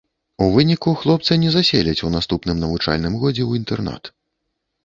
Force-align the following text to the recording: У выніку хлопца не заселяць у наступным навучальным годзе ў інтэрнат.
У 0.43 0.45
выніку 0.53 0.93
хлопца 1.01 1.37
не 1.43 1.51
заселяць 1.57 2.01
у 2.07 2.11
наступным 2.17 2.57
навучальным 2.65 3.13
годзе 3.25 3.43
ў 3.45 3.51
інтэрнат. 3.63 4.13